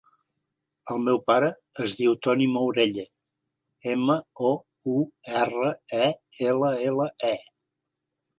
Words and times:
El 0.93 1.01
meu 1.09 1.19
pare 1.31 1.49
es 1.83 1.93
diu 1.99 2.15
Toni 2.27 2.47
Mourelle: 2.53 3.03
ema, 3.93 4.17
o, 4.53 4.55
u, 4.95 4.97
erra, 5.43 5.71
e, 6.01 6.09
ela, 6.55 6.75
ela, 6.91 7.09
e. 7.31 7.37